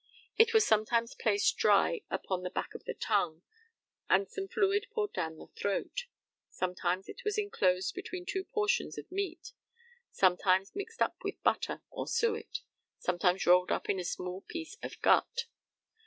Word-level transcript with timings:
It 0.35 0.51
was 0.51 0.65
sometimes 0.65 1.13
placed 1.13 1.57
dry 1.57 2.01
upon 2.09 2.41
the 2.41 2.49
back 2.49 2.73
of 2.73 2.85
the 2.85 2.95
tongue, 2.95 3.43
and 4.09 4.27
some 4.27 4.47
fluid 4.47 4.87
poured 4.91 5.13
down 5.13 5.37
the 5.37 5.45
throat; 5.55 6.07
sometimes 6.49 7.07
it 7.07 7.23
was 7.23 7.37
enclosed 7.37 7.93
between 7.93 8.25
two 8.25 8.43
portions 8.45 8.97
of 8.97 9.11
meat; 9.11 9.51
sometimes 10.11 10.73
mixed 10.75 11.03
up 11.03 11.17
with 11.23 11.43
butter 11.43 11.83
or 11.91 12.07
suet, 12.07 12.61
and 12.61 12.61
sometimes 12.97 13.45
rolled 13.45 13.69
up 13.71 13.91
in 13.91 13.99
a 13.99 14.03
small 14.03 14.41
piece 14.41 14.75
of 14.81 14.99
gut. 15.03 15.43